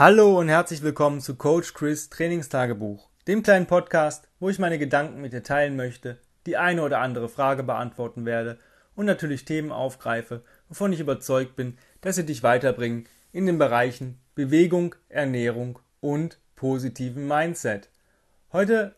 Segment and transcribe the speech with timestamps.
[0.00, 5.20] Hallo und herzlich willkommen zu Coach Chris Trainingstagebuch, dem kleinen Podcast, wo ich meine Gedanken
[5.20, 8.56] mit dir teilen möchte, die eine oder andere Frage beantworten werde
[8.94, 14.18] und natürlich Themen aufgreife, wovon ich überzeugt bin, dass sie dich weiterbringen in den Bereichen
[14.34, 17.90] Bewegung, Ernährung und positiven Mindset.
[18.54, 18.94] Heute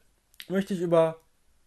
[0.48, 1.16] möchte ich über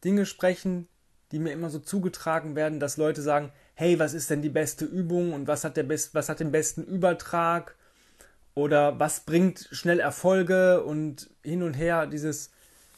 [0.06, 0.88] Dinge sprechen,
[1.34, 4.86] die mir immer so zugetragen werden, dass Leute sagen, hey, was ist denn die beste
[4.86, 7.76] Übung und was hat, der best, was hat den besten Übertrag
[8.56, 12.52] oder was bringt schnell Erfolge und hin und her dieses,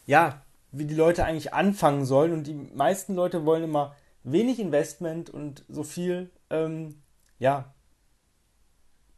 [0.06, 0.42] ja,
[0.72, 5.66] wie die Leute eigentlich anfangen sollen und die meisten Leute wollen immer wenig Investment und
[5.68, 7.02] so viel, ähm,
[7.40, 7.74] ja,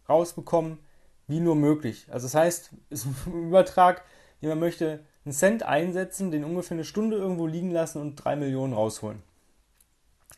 [0.07, 0.79] rausbekommen,
[1.27, 2.07] wie nur möglich.
[2.09, 4.03] Also das heißt, ist ein Übertrag,
[4.39, 8.73] jemand möchte einen Cent einsetzen, den ungefähr eine Stunde irgendwo liegen lassen und drei Millionen
[8.73, 9.21] rausholen.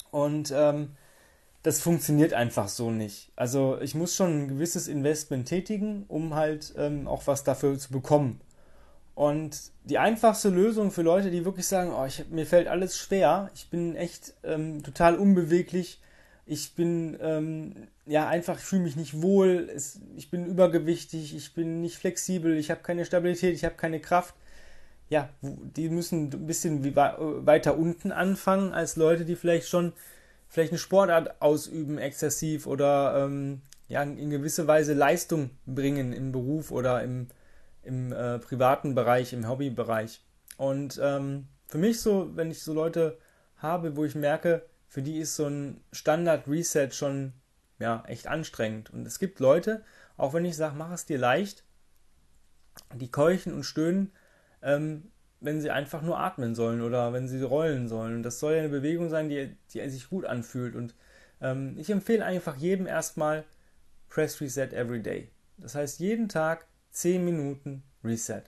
[0.09, 0.95] Und ähm,
[1.63, 3.31] das funktioniert einfach so nicht.
[3.35, 7.91] Also ich muss schon ein gewisses Investment tätigen, um halt ähm, auch was dafür zu
[7.91, 8.41] bekommen.
[9.13, 13.51] Und die einfachste Lösung für Leute, die wirklich sagen, oh, ich, mir fällt alles schwer,
[13.53, 15.99] ich bin echt ähm, total unbeweglich,
[16.47, 17.75] ich bin ähm,
[18.05, 22.57] ja einfach, ich fühle mich nicht wohl, es, ich bin übergewichtig, ich bin nicht flexibel,
[22.57, 24.33] ich habe keine Stabilität, ich habe keine Kraft.
[25.09, 29.91] Ja, die müssen ein bisschen weiter unten anfangen als Leute, die vielleicht schon
[30.51, 36.71] vielleicht eine Sportart ausüben exzessiv oder ähm, ja, in gewisse Weise Leistung bringen im Beruf
[36.71, 37.29] oder im,
[37.83, 40.21] im äh, privaten Bereich, im Hobbybereich.
[40.57, 43.17] Und ähm, für mich so, wenn ich so Leute
[43.57, 47.31] habe, wo ich merke, für die ist so ein Standard-Reset schon
[47.79, 48.91] ja, echt anstrengend.
[48.91, 49.85] Und es gibt Leute,
[50.17, 51.63] auch wenn ich sage, mach es dir leicht,
[52.93, 54.11] die keuchen und stöhnen,
[54.61, 55.10] ähm,
[55.41, 58.23] wenn sie einfach nur atmen sollen oder wenn sie rollen sollen.
[58.23, 60.75] Das soll ja eine Bewegung sein, die, die sich gut anfühlt.
[60.75, 60.95] Und
[61.41, 63.43] ähm, ich empfehle einfach jedem erstmal
[64.07, 65.29] Press Reset Every Day.
[65.57, 68.43] Das heißt, jeden Tag 10 Minuten Reset.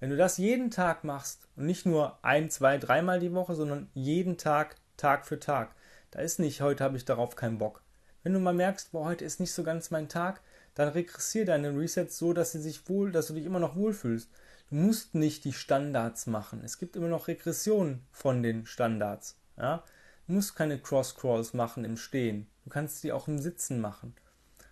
[0.00, 3.88] Wenn du das jeden Tag machst und nicht nur ein, zwei, dreimal die Woche, sondern
[3.94, 5.74] jeden Tag, Tag für Tag,
[6.10, 7.82] da ist nicht, heute habe ich darauf keinen Bock.
[8.22, 10.40] Wenn du mal merkst, boah, heute ist nicht so ganz mein Tag,
[10.74, 14.30] dann regressier deine Resets so, dass sie sich wohl, dass du dich immer noch wohlfühlst.
[14.72, 16.62] Musst nicht die Standards machen.
[16.64, 19.36] Es gibt immer noch Regressionen von den Standards.
[19.58, 19.84] Ja?
[20.26, 22.46] Du musst keine Cross-Crawls machen im Stehen.
[22.64, 24.14] Du kannst die auch im Sitzen machen.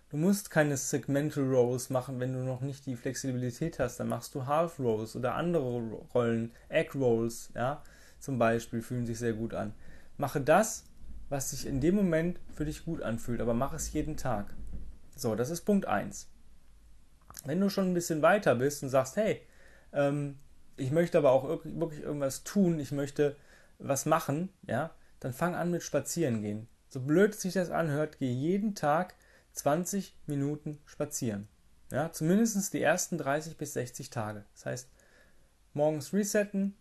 [0.09, 3.99] Du musst keine Segmental Rows machen, wenn du noch nicht die Flexibilität hast.
[3.99, 5.79] Dann machst du Half Rows oder andere
[6.15, 7.83] Rollen, Egg Rolls, ja,
[8.19, 9.73] zum Beispiel, fühlen sich sehr gut an.
[10.17, 10.85] Mache das,
[11.29, 14.53] was sich in dem Moment für dich gut anfühlt, aber mach es jeden Tag.
[15.15, 16.27] So, das ist Punkt 1.
[17.45, 19.41] Wenn du schon ein bisschen weiter bist und sagst, hey,
[19.93, 20.37] ähm,
[20.77, 23.35] ich möchte aber auch wirklich irgendwas tun, ich möchte
[23.79, 26.67] was machen, ja, dann fang an mit Spazieren gehen.
[26.89, 29.15] So blöd sich das anhört, geh jeden Tag
[29.53, 31.47] 20 Minuten spazieren.
[31.91, 34.45] Ja, zumindest die ersten 30 bis 60 Tage.
[34.53, 34.89] Das heißt,
[35.73, 36.75] morgens resetten,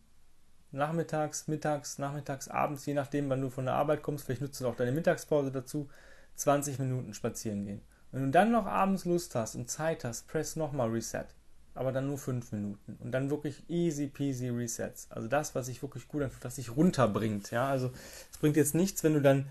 [0.72, 4.68] nachmittags, mittags, nachmittags, abends, je nachdem, wann du von der Arbeit kommst, vielleicht nutzt du
[4.68, 5.88] auch deine Mittagspause dazu,
[6.36, 7.82] 20 Minuten spazieren gehen.
[8.12, 11.26] Wenn du dann noch abends Lust hast und Zeit hast, press nochmal Reset
[11.74, 12.98] aber dann nur fünf Minuten.
[13.00, 15.10] Und dann wirklich easy peasy Resets.
[15.10, 17.50] Also das, was sich wirklich gut anfühlt, was sich runterbringt.
[17.50, 17.90] Ja, also
[18.30, 19.46] es bringt jetzt nichts, wenn du dann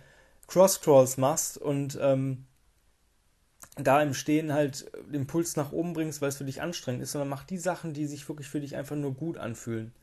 [0.47, 2.45] Cross-Crawls machst und ähm,
[3.75, 7.11] da im Stehen halt den Puls nach oben bringst, weil es für dich anstrengend ist,
[7.11, 9.93] sondern mach die Sachen, die sich wirklich für dich einfach nur gut anfühlen.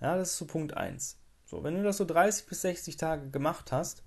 [0.00, 1.16] Ja, das ist so Punkt 1.
[1.46, 4.02] So, wenn du das so 30 bis 60 Tage gemacht hast,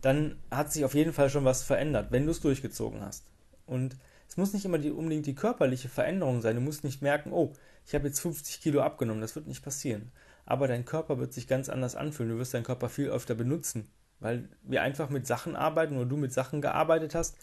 [0.00, 3.24] dann hat sich auf jeden Fall schon was verändert, wenn du es durchgezogen hast.
[3.66, 3.96] Und
[4.28, 6.56] es muss nicht immer die, unbedingt die körperliche Veränderung sein.
[6.56, 7.54] Du musst nicht merken, oh,
[7.86, 9.22] ich habe jetzt 50 Kilo abgenommen.
[9.22, 10.12] Das wird nicht passieren.
[10.44, 12.32] Aber dein Körper wird sich ganz anders anfühlen.
[12.32, 13.90] Du wirst deinen Körper viel öfter benutzen,
[14.20, 17.36] weil wir einfach mit Sachen arbeiten oder du mit Sachen gearbeitet hast,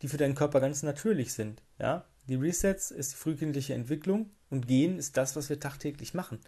[0.00, 1.62] die für deinen Körper ganz natürlich sind.
[1.78, 2.04] Ja?
[2.28, 6.38] Die Resets ist die frühkindliche Entwicklung und Gehen ist das, was wir tagtäglich machen.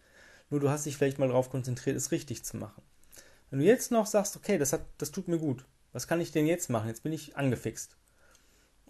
[0.50, 2.82] Nur du hast dich vielleicht mal darauf konzentriert, es richtig zu machen.
[3.50, 6.30] Wenn du jetzt noch sagst, okay, das, hat, das tut mir gut, was kann ich
[6.30, 6.88] denn jetzt machen?
[6.88, 7.96] Jetzt bin ich angefixt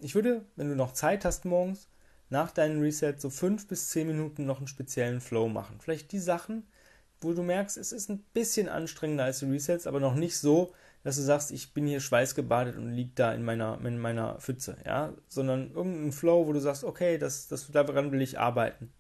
[0.01, 1.89] ich würde, wenn du noch Zeit hast morgens,
[2.29, 5.81] nach deinem Reset so fünf bis zehn Minuten noch einen speziellen Flow machen.
[5.81, 6.67] Vielleicht die Sachen,
[7.21, 10.73] wo du merkst, es ist ein bisschen anstrengender als die Resets, aber noch nicht so,
[11.03, 14.77] dass du sagst, ich bin hier schweißgebadet und lieg da in meiner, in meiner Pfütze,
[14.87, 18.93] ja, sondern irgendein Flow, wo du sagst, okay, das, das, daran will ich arbeiten.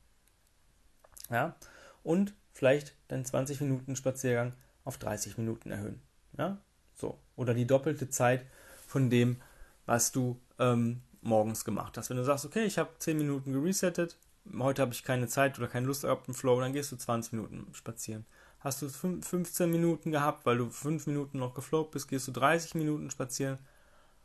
[1.30, 1.56] Ja,
[2.02, 4.54] und vielleicht deinen 20 Minuten Spaziergang
[4.84, 6.00] auf 30 Minuten erhöhen.
[6.36, 6.58] Ja,
[6.94, 7.18] so.
[7.36, 8.44] Oder die doppelte Zeit
[8.86, 9.40] von dem,
[9.86, 12.10] was du ähm, morgens gemacht hast.
[12.10, 14.16] Wenn du sagst, okay, ich habe 10 Minuten geresettet,
[14.58, 17.32] heute habe ich keine Zeit oder keine Lust auf den Flow, dann gehst du 20
[17.32, 18.24] Minuten spazieren.
[18.60, 22.74] Hast du 15 Minuten gehabt, weil du 5 Minuten noch geflowt bist, gehst du 30
[22.74, 23.58] Minuten spazieren.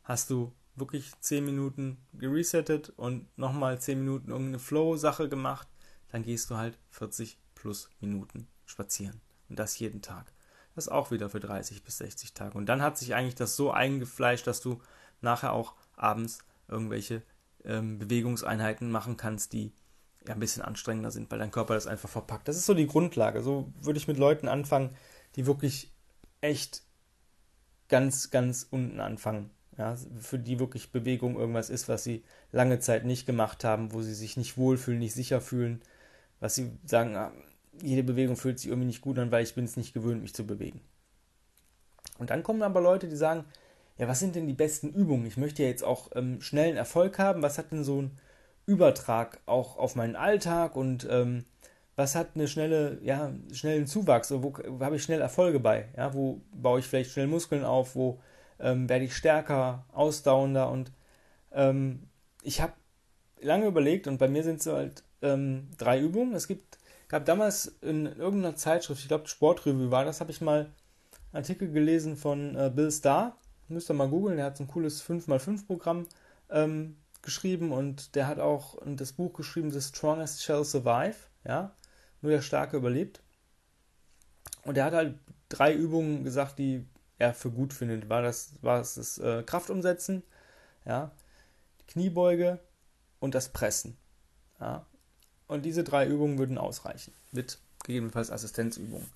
[0.04, 5.68] Hast du wirklich 10 Minuten geresettet und nochmal 10 Minuten irgendeine Flow-Sache gemacht,
[6.12, 9.22] dann gehst du halt 40 plus Minuten spazieren.
[9.50, 10.34] Und das jeden Tag.
[10.76, 12.58] Das auch wieder für 30 bis 60 Tage.
[12.58, 14.82] Und dann hat sich eigentlich das so eingefleischt, dass du
[15.26, 16.40] nachher auch abends
[16.70, 17.22] irgendwelche
[17.66, 19.74] ähm, Bewegungseinheiten machen kannst, die
[20.28, 22.48] ja ein bisschen anstrengender sind, weil dein Körper das einfach verpackt.
[22.48, 23.42] Das ist so die Grundlage.
[23.42, 24.96] So würde ich mit Leuten anfangen,
[25.36, 25.92] die wirklich
[26.42, 26.84] echt
[27.90, 29.52] ganz, ganz unten anfangen.
[29.78, 32.24] Ja, für die wirklich Bewegung irgendwas ist, was sie
[32.54, 35.82] lange Zeit nicht gemacht haben, wo sie sich nicht wohlfühlen, nicht sicher fühlen,
[36.40, 37.34] was sie sagen, ah,
[37.82, 40.34] jede Bewegung fühlt sich irgendwie nicht gut an, weil ich bin es nicht gewöhnt, mich
[40.34, 40.80] zu bewegen.
[42.18, 43.44] Und dann kommen aber Leute, die sagen,
[43.98, 45.26] ja, was sind denn die besten Übungen?
[45.26, 47.42] Ich möchte ja jetzt auch ähm, schnellen Erfolg haben.
[47.42, 48.12] Was hat denn so ein
[48.66, 51.46] Übertrag auch auf meinen Alltag und ähm,
[51.96, 54.32] was hat eine schnelle, ja, schnellen Zuwachs?
[54.32, 55.88] Wo, wo habe ich schnell Erfolge bei?
[55.96, 57.96] Ja, wo baue ich vielleicht schnell Muskeln auf?
[57.96, 58.20] Wo
[58.60, 60.70] ähm, werde ich stärker, ausdauernder?
[60.70, 60.92] Und
[61.54, 62.10] ähm,
[62.44, 62.74] ich habe
[63.40, 66.34] lange überlegt und bei mir sind es halt ähm, drei Übungen.
[66.34, 70.72] Es gibt, gab damals in irgendeiner Zeitschrift, ich glaube Sportrevue war das, habe ich mal
[71.32, 74.68] einen Artikel gelesen von äh, Bill Starr Müsst ihr mal googeln, der hat so ein
[74.68, 76.08] cooles 5x5-Programm
[76.50, 81.16] ähm, geschrieben und der hat auch das Buch geschrieben, The Strongest Shall Survive.
[81.44, 81.76] Ja,
[82.22, 83.22] nur der Starke überlebt.
[84.64, 85.20] Und er hat halt
[85.50, 86.86] drei Übungen gesagt, die
[87.18, 88.10] er für gut findet.
[88.10, 90.24] War das, war das, das äh, Kraftumsetzen,
[90.86, 91.12] ja,
[91.82, 92.60] die Kniebeuge
[93.20, 93.98] und das Pressen.
[94.60, 94.86] Ja.
[95.48, 97.14] Und diese drei Übungen würden ausreichen.
[97.32, 99.08] Mit gegebenenfalls Assistenzübungen.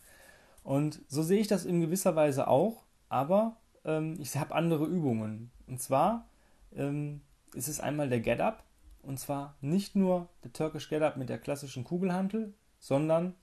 [0.64, 5.52] Und so sehe ich das in gewisser Weise auch, aber ähm, ich habe andere Übungen.
[5.68, 6.28] Und zwar
[6.76, 7.22] ähm,
[7.54, 8.64] ist es einmal der Get Up.
[9.02, 13.36] Und zwar nicht nur der Turkish Get Up mit der klassischen Kugelhantel, sondern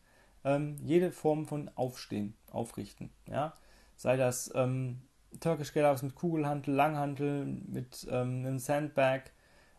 [0.44, 3.10] ähm, jede Form von Aufstehen, Aufrichten.
[3.26, 3.54] Ja?
[3.96, 5.02] Sei das ähm,
[5.40, 9.22] Turkish Get Ups mit Kugelhantel, Langhantel, mit ähm, einem Sandbag,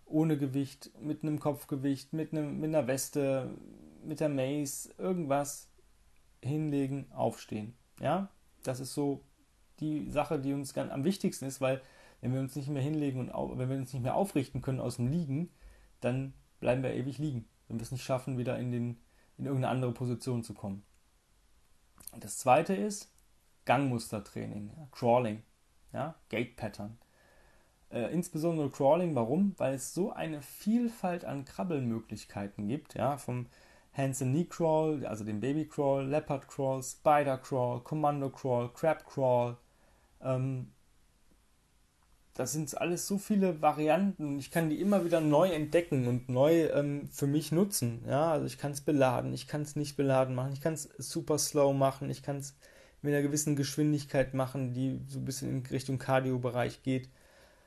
[0.05, 3.49] ohne Gewicht, mit einem Kopfgewicht, mit, einem, mit einer Weste,
[4.03, 5.69] mit der Mace, irgendwas
[6.41, 7.75] hinlegen, aufstehen.
[7.99, 8.29] Ja,
[8.63, 9.23] das ist so
[9.79, 11.81] die Sache, die uns am wichtigsten ist, weil
[12.21, 14.97] wenn wir uns nicht mehr hinlegen und wenn wir uns nicht mehr aufrichten können aus
[14.97, 15.49] dem Liegen,
[16.01, 18.97] dann bleiben wir ewig liegen, wenn wir es nicht schaffen, wieder in, den,
[19.37, 20.83] in irgendeine andere Position zu kommen.
[22.11, 23.11] Und das zweite ist
[23.65, 25.43] Gangmustertraining, ja, Crawling,
[25.93, 26.97] ja, Gate Pattern.
[27.91, 29.53] Äh, insbesondere Crawling, warum?
[29.57, 33.47] Weil es so eine Vielfalt an Krabbelmöglichkeiten gibt, ja, vom
[33.93, 39.05] Hands and Knee Crawl, also dem Baby Crawl, Leopard Crawl, Spider Crawl, Commando Crawl, Crab
[39.05, 39.57] Crawl,
[40.21, 40.71] ähm,
[42.33, 46.29] das sind alles so viele Varianten und ich kann die immer wieder neu entdecken und
[46.29, 48.03] neu ähm, für mich nutzen.
[48.07, 50.83] Ja, also ich kann es beladen, ich kann es nicht beladen machen, ich kann es
[50.97, 52.55] super slow machen, ich kann es
[53.01, 57.09] mit einer gewissen Geschwindigkeit machen, die so ein bisschen in Richtung Cardio-Bereich geht.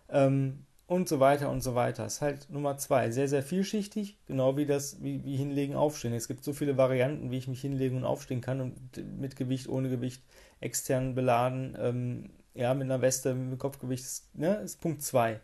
[0.08, 2.02] Ähm, und so weiter und so weiter.
[2.05, 3.12] Das ist halt Nummer zwei.
[3.12, 6.12] Sehr, sehr vielschichtig, genau wie das, wie, wie hinlegen, aufstehen.
[6.12, 8.75] Es gibt so viele Varianten, wie ich mich hinlegen und aufstehen kann und
[9.20, 10.20] mit Gewicht, ohne Gewicht,
[10.61, 14.05] extern beladen, ähm, ja, mit einer Weste, mit Kopfgewicht,
[14.35, 15.41] ne, ist Punkt 2.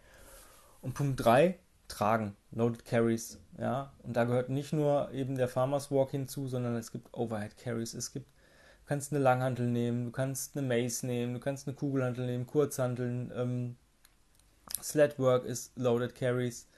[0.82, 1.58] Und Punkt 3,
[1.88, 6.76] tragen, Loaded Carries, ja, und da gehört nicht nur eben der Farmers Walk hinzu, sondern
[6.76, 11.02] es gibt Overhead Carries, es gibt, du kannst eine Langhantel nehmen, du kannst eine Mace
[11.04, 13.76] nehmen, du kannst eine Kugelhantel nehmen, Kurzhanteln, ähm,
[14.82, 16.68] Sledwork ist Loaded Carries,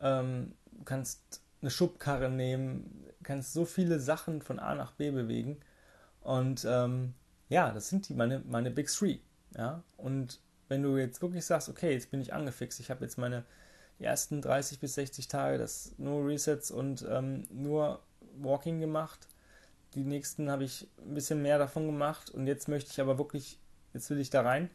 [0.00, 5.58] ähm, du kannst eine Schubkarre nehmen, kannst so viele Sachen von A nach B bewegen.
[6.20, 7.14] Und ähm,
[7.48, 9.18] ja, das sind die, meine, meine Big Three.
[9.56, 9.82] Ja?
[9.96, 13.44] Und wenn du jetzt wirklich sagst, okay, jetzt bin ich angefixt, ich habe jetzt meine
[13.98, 18.02] ersten 30 bis 60 Tage das nur Resets und ähm, nur
[18.38, 19.28] Walking gemacht.
[19.94, 23.58] Die nächsten habe ich ein bisschen mehr davon gemacht und jetzt möchte ich aber wirklich,
[23.94, 24.68] jetzt will ich da rein.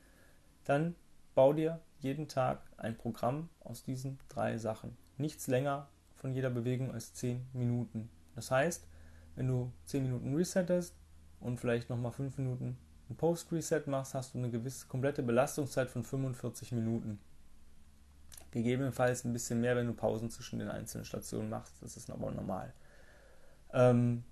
[0.64, 0.96] Dann
[1.36, 4.98] bau dir jeden Tag ein Programm aus diesen drei Sachen.
[5.18, 8.10] Nichts länger von jeder Bewegung als 10 Minuten.
[8.36, 8.88] Das heißt,
[9.36, 10.96] wenn du 10 Minuten resettest
[11.40, 12.78] und vielleicht nochmal 5 Minuten
[13.12, 17.20] ein Post-Reset machst, hast du eine gewisse komplette Belastungszeit von 45 Minuten.
[18.52, 21.74] Gegebenenfalls ein bisschen mehr, wenn du Pausen zwischen den einzelnen Stationen machst.
[21.82, 22.74] Das ist aber normal.
[23.74, 24.24] Ähm,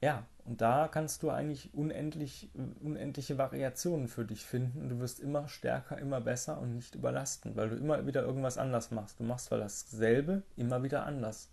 [0.00, 2.50] ja, und da kannst du eigentlich unendlich,
[2.82, 7.70] unendliche Variationen für dich finden du wirst immer stärker, immer besser und nicht überlasten, weil
[7.70, 9.18] du immer wieder irgendwas anders machst.
[9.18, 11.50] Du machst zwar dasselbe immer wieder anders.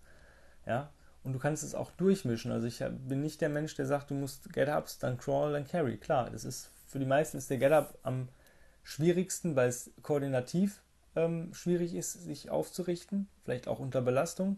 [0.66, 0.92] Ja,
[1.24, 2.52] und du kannst es auch durchmischen.
[2.52, 5.98] Also ich bin nicht der Mensch, der sagt, du musst Get-Ups, dann Crawl, dann Carry.
[5.98, 8.30] Klar, das ist für die meisten ist der Get-Up am
[8.84, 10.82] schwierigsten, weil es koordinativ
[11.16, 14.58] ähm, schwierig ist, sich aufzurichten, vielleicht auch unter Belastung.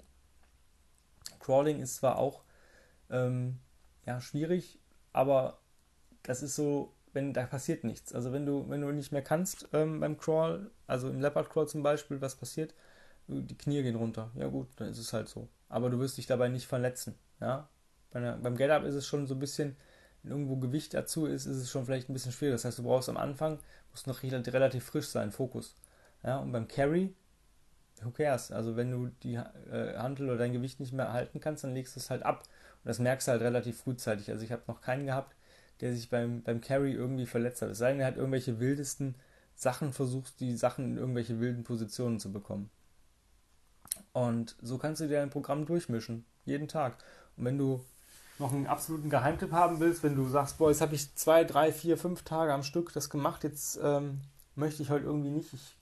[1.40, 2.44] Crawling ist zwar auch
[3.10, 3.60] ähm,
[4.06, 4.80] ja, schwierig,
[5.12, 5.60] aber
[6.24, 8.14] das ist so wenn da passiert nichts.
[8.14, 11.68] Also wenn du, wenn du nicht mehr kannst ähm, beim Crawl, also im Leopard Crawl
[11.68, 12.74] zum Beispiel, was passiert?
[13.28, 14.32] Die Knie gehen runter.
[14.36, 15.48] Ja gut, dann ist es halt so.
[15.74, 17.16] Aber du wirst dich dabei nicht verletzen.
[17.42, 17.68] Ja?
[18.12, 19.76] Einer, beim Get Up ist es schon so ein bisschen,
[20.22, 22.54] wenn irgendwo Gewicht dazu ist, ist es schon vielleicht ein bisschen schwierig.
[22.54, 23.58] Das heißt, du brauchst am Anfang,
[23.90, 25.76] musst noch relativ frisch sein, Fokus.
[26.24, 26.38] Ja?
[26.38, 27.16] Und beim Carry,
[28.04, 28.52] who cares?
[28.52, 31.96] Also wenn du die äh, Handel oder dein Gewicht nicht mehr halten kannst, dann legst
[31.96, 32.44] du es halt ab.
[32.84, 34.30] Und das merkst du halt relativ frühzeitig.
[34.30, 35.36] Also ich habe noch keinen gehabt,
[35.82, 37.72] der sich beim, beim Carry irgendwie verletzt hat.
[37.72, 39.16] Es sei denn, er hat irgendwelche wildesten
[39.56, 42.70] Sachen versucht, die Sachen in irgendwelche wilden Positionen zu bekommen.
[44.12, 46.98] Und so kannst du dir ein Programm durchmischen, jeden Tag.
[47.38, 47.84] Und wenn du
[48.40, 51.72] noch einen absoluten Geheimtipp haben willst, wenn du sagst, boah, jetzt habe ich zwei, drei,
[51.72, 54.22] vier, fünf Tage am Stück das gemacht, jetzt ähm,
[54.56, 55.76] möchte ich heute irgendwie nicht, ich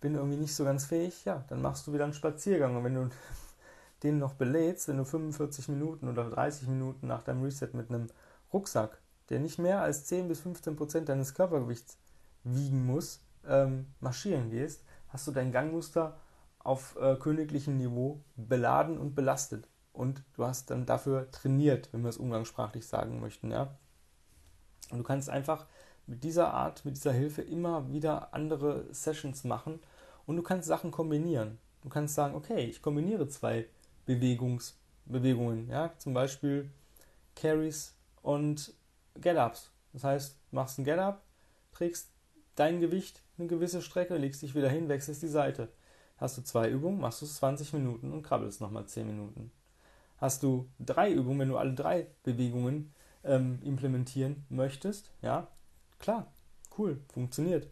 [0.00, 2.76] bin irgendwie nicht so ganz fähig, ja, dann machst du wieder einen Spaziergang.
[2.76, 3.10] Und wenn du
[4.02, 8.06] den noch belädst, wenn du 45 Minuten oder 30 Minuten nach deinem Reset mit einem
[8.52, 8.98] Rucksack,
[9.28, 11.98] der nicht mehr als 10 bis 15 Prozent deines Körpergewichts
[12.44, 16.16] wiegen muss, ähm, marschieren gehst, hast du dein Gangmuster
[16.58, 19.68] auf äh, königlichem Niveau beladen und belastet.
[19.92, 23.50] Und du hast dann dafür trainiert, wenn wir es umgangssprachlich sagen möchten.
[23.50, 23.76] Ja?
[24.90, 25.66] Und du kannst einfach
[26.06, 29.80] mit dieser Art, mit dieser Hilfe immer wieder andere Sessions machen
[30.26, 31.58] und du kannst Sachen kombinieren.
[31.82, 33.66] Du kannst sagen, okay, ich kombiniere zwei
[34.06, 36.70] Bewegungs Bewegungen, ja, zum Beispiel
[37.34, 38.74] Carries und
[39.20, 39.70] Get-Ups.
[39.92, 41.22] Das heißt, du machst ein Get-Up,
[41.72, 42.10] trägst
[42.54, 45.68] dein Gewicht eine gewisse Strecke, legst dich wieder hin, wechselst die Seite.
[46.18, 49.50] Hast du zwei Übungen, machst du es 20 Minuten und krabbelst nochmal 10 Minuten.
[50.18, 52.92] Hast du drei Übungen, wenn du alle drei Bewegungen
[53.24, 55.48] ähm, implementieren möchtest, ja,
[55.98, 56.32] klar,
[56.76, 57.68] cool, funktioniert.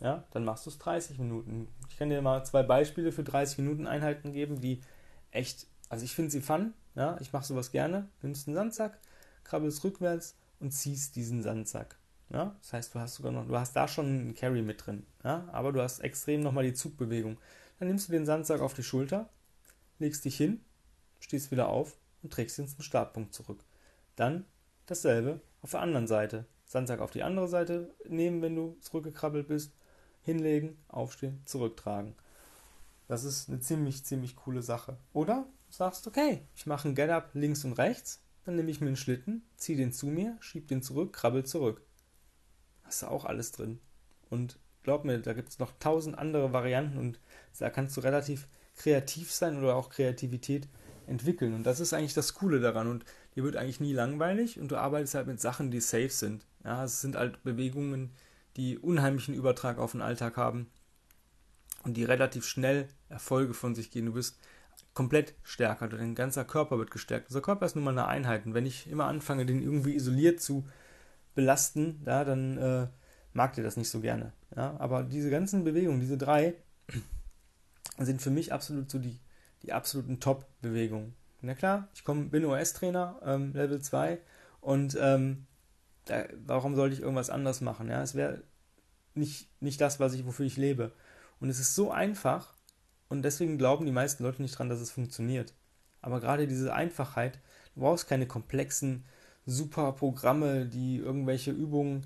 [0.00, 1.66] Ja, dann machst du es 30 Minuten.
[1.88, 4.80] Ich kann dir mal zwei Beispiele für 30 Minuten Einheiten geben, die
[5.32, 8.08] echt, also ich finde sie fun, ja, ich mache sowas gerne.
[8.22, 8.98] Nimmst einen Sandsack,
[9.42, 11.96] krabbelst rückwärts und ziehst diesen Sandsack.
[12.30, 12.54] Ja?
[12.60, 15.48] Das heißt, du hast sogar noch, du hast da schon einen Carry mit drin, ja?
[15.52, 17.38] aber du hast extrem nochmal die Zugbewegung.
[17.78, 19.28] Dann nimmst du den Sandsack auf die Schulter,
[19.98, 20.64] legst dich hin,
[21.20, 23.64] stehst wieder auf und trägst ihn zum Startpunkt zurück.
[24.16, 24.44] Dann
[24.86, 26.46] dasselbe auf der anderen Seite.
[26.64, 29.72] Sandsack auf die andere Seite nehmen, wenn du zurückgekrabbelt bist,
[30.22, 32.14] hinlegen, aufstehen, zurücktragen.
[33.06, 34.98] Das ist eine ziemlich, ziemlich coole Sache.
[35.14, 38.88] Oder du sagst, okay, ich mache ein Get-Up links und rechts, dann nehme ich mir
[38.88, 41.82] einen Schlitten, ziehe den zu mir, schiebe den zurück, krabbel zurück.
[42.82, 43.80] Hast du auch alles drin.
[44.28, 47.20] Und glaub mir, da gibt es noch tausend andere Varianten und
[47.58, 50.68] da kannst du relativ kreativ sein oder auch Kreativität
[51.06, 51.54] entwickeln.
[51.54, 52.86] Und das ist eigentlich das Coole daran.
[52.86, 53.04] Und
[53.34, 56.46] dir wird eigentlich nie langweilig und du arbeitest halt mit Sachen, die safe sind.
[56.64, 58.12] Ja, es sind halt Bewegungen,
[58.56, 60.68] die unheimlichen Übertrag auf den Alltag haben
[61.84, 64.06] und die relativ schnell Erfolge von sich gehen.
[64.06, 64.38] Du bist
[64.94, 65.88] komplett stärker.
[65.88, 67.28] Dein ganzer Körper wird gestärkt.
[67.28, 68.46] Unser Körper ist nun mal eine Einheit.
[68.46, 70.66] Und wenn ich immer anfange, den irgendwie isoliert zu
[71.34, 72.86] belasten, ja, dann äh,
[73.38, 74.32] mag der das nicht so gerne.
[74.54, 74.76] Ja?
[74.78, 76.54] Aber diese ganzen Bewegungen, diese drei,
[77.98, 79.18] sind für mich absolut so die,
[79.62, 81.14] die absoluten Top-Bewegungen.
[81.40, 84.18] Na klar, ich komm, bin OS-Trainer, ähm, Level 2,
[84.60, 85.46] und ähm,
[86.04, 87.88] da, warum sollte ich irgendwas anderes machen?
[87.88, 88.02] Ja?
[88.02, 88.42] Es wäre
[89.14, 90.92] nicht, nicht das, was ich, wofür ich lebe.
[91.38, 92.54] Und es ist so einfach,
[93.08, 95.54] und deswegen glauben die meisten Leute nicht dran, dass es funktioniert.
[96.02, 97.38] Aber gerade diese Einfachheit,
[97.74, 99.04] du brauchst keine komplexen,
[99.46, 102.04] super Programme, die irgendwelche Übungen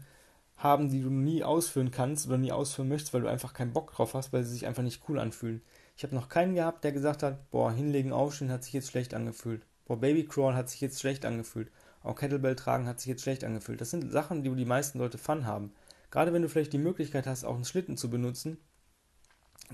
[0.63, 3.93] haben, die du nie ausführen kannst oder nie ausführen möchtest, weil du einfach keinen Bock
[3.93, 5.63] drauf hast, weil sie sich einfach nicht cool anfühlen.
[5.97, 9.15] Ich habe noch keinen gehabt, der gesagt hat, boah, hinlegen, aufstehen hat sich jetzt schlecht
[9.15, 9.67] angefühlt.
[9.85, 11.71] Boah, Babycrawl hat sich jetzt schlecht angefühlt.
[12.03, 13.81] Auch Kettlebell tragen hat sich jetzt schlecht angefühlt.
[13.81, 15.73] Das sind Sachen, die die meisten Leute Fun haben.
[16.11, 18.59] Gerade wenn du vielleicht die Möglichkeit hast, auch einen Schlitten zu benutzen,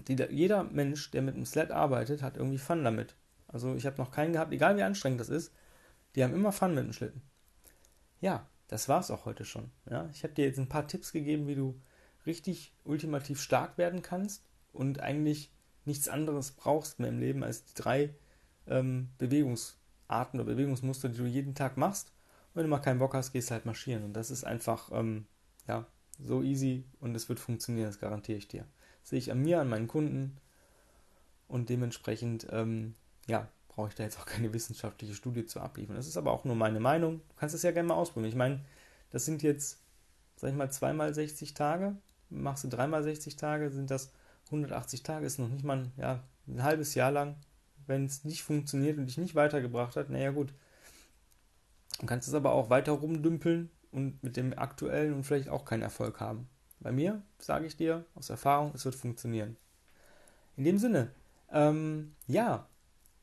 [0.07, 3.17] die, jeder Mensch, der mit einem Sled arbeitet, hat irgendwie Fun damit.
[3.49, 5.53] Also ich habe noch keinen gehabt, egal wie anstrengend das ist,
[6.15, 7.23] die haben immer Fun mit dem Schlitten.
[8.21, 9.71] Ja, das war's auch heute schon.
[9.91, 11.81] Ja, ich habe dir jetzt ein paar Tipps gegeben, wie du
[12.27, 15.51] richtig ultimativ stark werden kannst und eigentlich
[15.85, 18.15] nichts anderes brauchst mehr im Leben als die drei
[18.67, 22.13] ähm, Bewegungsarten oder Bewegungsmuster, die du jeden Tag machst.
[22.49, 24.05] Und wenn du mal keinen Bock hast, gehst du halt marschieren.
[24.05, 25.27] Und das ist einfach ähm,
[25.67, 25.87] ja,
[26.23, 28.67] so easy und es wird funktionieren, das garantiere ich dir
[29.09, 30.37] sehe ich an mir, an meinen Kunden
[31.49, 32.95] und dementsprechend, ähm,
[33.27, 35.95] ja, brauche ich da jetzt auch keine wissenschaftliche Studie zu abliefern.
[35.95, 37.21] Das ist aber auch nur meine Meinung.
[37.29, 38.31] Du kannst es ja gerne mal ausprobieren.
[38.31, 38.65] Ich meine,
[39.11, 39.79] das sind jetzt,
[40.35, 41.95] sag ich mal, zweimal 60 Tage.
[42.29, 44.11] Machst du dreimal 60 Tage, sind das
[44.47, 47.37] 180 Tage, ist noch nicht mal ein, ja, ein halbes Jahr lang.
[47.87, 50.53] Wenn es nicht funktioniert und dich nicht weitergebracht hat, naja gut.
[52.01, 55.83] Du kannst es aber auch weiter rumdümpeln und mit dem aktuellen und vielleicht auch keinen
[55.83, 56.49] Erfolg haben.
[56.81, 59.57] Bei mir, sage ich dir aus Erfahrung, es wird funktionieren.
[60.57, 61.13] In dem Sinne,
[61.53, 62.67] ähm, ja,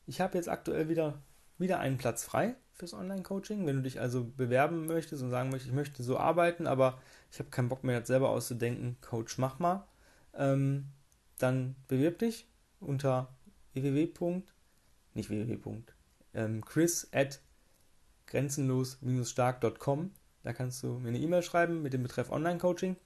[0.06, 1.20] ich habe jetzt aktuell wieder
[1.58, 3.66] wieder einen Platz frei fürs Online-Coaching.
[3.66, 7.38] Wenn du dich also bewerben möchtest und sagen möchtest, ich möchte so arbeiten, aber ich
[7.38, 9.86] habe keinen Bock mehr, das selber auszudenken, Coach, mach mal,
[10.34, 10.86] ähm,
[11.38, 12.46] dann bewirb dich
[12.80, 13.34] unter
[13.72, 14.42] www.
[15.14, 15.82] nicht www.
[16.34, 17.40] Ähm, chris at
[18.26, 20.10] grenzenlos-stark.com.
[20.42, 22.96] Da kannst du mir eine E-Mail schreiben mit dem Betreff Online-Coaching.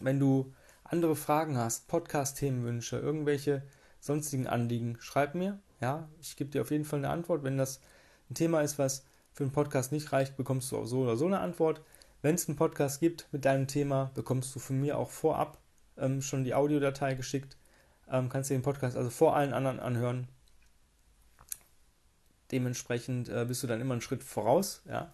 [0.00, 0.52] Wenn du
[0.84, 3.62] andere Fragen hast, Podcast-Themenwünsche, irgendwelche
[4.00, 5.58] sonstigen Anliegen, schreib mir.
[5.80, 7.42] Ja, ich gebe dir auf jeden Fall eine Antwort.
[7.42, 7.80] Wenn das
[8.30, 11.26] ein Thema ist, was für einen Podcast nicht reicht, bekommst du auch so oder so
[11.26, 11.82] eine Antwort.
[12.22, 15.58] Wenn es einen Podcast gibt mit deinem Thema, bekommst du von mir auch vorab
[15.98, 17.56] ähm, schon die Audiodatei geschickt.
[18.10, 20.28] Ähm, kannst dir den Podcast also vor allen anderen anhören.
[22.50, 25.12] Dementsprechend äh, bist du dann immer einen Schritt voraus, ja.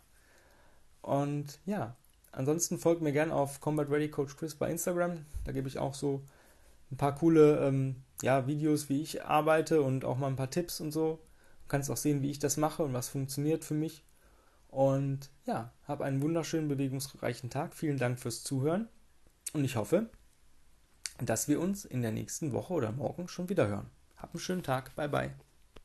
[1.00, 1.97] Und ja,
[2.31, 5.25] ansonsten folgt mir gerne auf Combat Ready Coach Chris bei Instagram.
[5.45, 6.23] Da gebe ich auch so
[6.92, 10.80] ein paar coole ähm, ja, Videos, wie ich arbeite und auch mal ein paar Tipps
[10.80, 11.20] und so.
[11.62, 14.04] Du kannst auch sehen, wie ich das mache und was funktioniert für mich.
[14.68, 17.75] Und ja, hab einen wunderschönen, bewegungsreichen Tag.
[17.75, 18.88] Vielen Dank fürs Zuhören.
[19.52, 20.11] Und ich hoffe,
[21.18, 23.90] dass wir uns in der nächsten Woche oder morgen schon wieder hören.
[24.16, 24.94] Hab einen schönen Tag.
[24.94, 25.51] Bye bye.